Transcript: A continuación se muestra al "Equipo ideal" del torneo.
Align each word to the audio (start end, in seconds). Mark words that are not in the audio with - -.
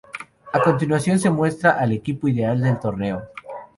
A 0.51 0.59
continuación 0.63 1.19
se 1.19 1.29
muestra 1.29 1.73
al 1.77 1.91
"Equipo 1.91 2.27
ideal" 2.27 2.59
del 2.59 2.79
torneo. 2.79 3.21